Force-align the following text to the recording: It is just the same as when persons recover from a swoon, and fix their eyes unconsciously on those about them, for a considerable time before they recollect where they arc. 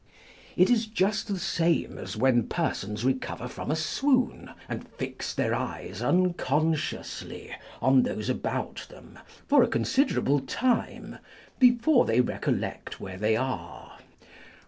It 0.57 0.71
is 0.71 0.87
just 0.87 1.27
the 1.27 1.37
same 1.37 1.99
as 1.99 2.17
when 2.17 2.47
persons 2.47 3.05
recover 3.05 3.47
from 3.47 3.69
a 3.69 3.75
swoon, 3.75 4.49
and 4.67 4.89
fix 4.89 5.31
their 5.31 5.53
eyes 5.53 6.01
unconsciously 6.01 7.55
on 7.83 8.01
those 8.01 8.27
about 8.27 8.87
them, 8.89 9.19
for 9.47 9.61
a 9.61 9.67
considerable 9.67 10.39
time 10.39 11.19
before 11.59 12.05
they 12.05 12.19
recollect 12.19 12.99
where 12.99 13.17
they 13.19 13.35
arc. 13.35 14.01